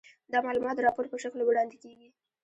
دا 0.31 0.37
معلومات 0.45 0.75
د 0.75 0.81
راپور 0.87 1.05
په 1.09 1.17
شکل 1.23 1.39
وړاندې 1.43 1.77
کیږي. 1.83 2.09